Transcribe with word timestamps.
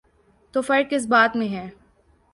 تو 0.53 0.61
فرق 0.61 0.91
کس 0.91 1.05
بات 1.07 1.35
میں 1.35 1.47
ہے؟ 1.47 1.69